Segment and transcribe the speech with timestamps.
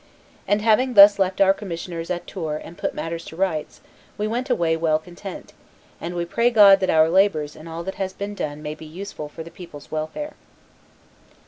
[0.47, 3.81] And having thus left our commissioners at Tours and put matters to rights,
[4.17, 5.53] we went away well content;
[5.99, 8.87] and we pray God that our labors and all that has been done may be
[8.87, 10.33] useful for the people's welfare."